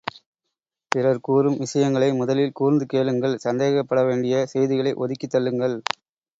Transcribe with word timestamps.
பிறர் 0.91 1.21
கூறும் 1.21 1.57
விஷயங்களை 1.57 2.09
முதலில் 2.13 2.57
கூர்ந்து 2.59 2.87
கேளுங்கள் 2.87 3.39
சந்தேகப்பட 3.45 4.01
வேண்டிய 4.03 4.43
செய்திகளை 4.55 4.93
ஒதுக்கித் 4.97 5.35
தள்ளுங்கள். 5.35 5.77